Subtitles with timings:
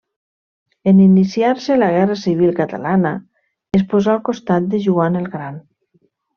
[0.91, 3.13] En iniciar-se la Guerra civil catalana,
[3.81, 5.65] es posà al costat de Joan el Gran.